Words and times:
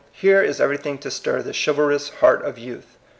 Here 0.13 0.41
is 0.41 0.59
everything 0.59 0.97
to 0.97 1.11
stir 1.11 1.43
the 1.43 1.53
chivalrous 1.53 2.09
heart 2.09 2.41
of 2.43 2.57
youth. 2.57 2.97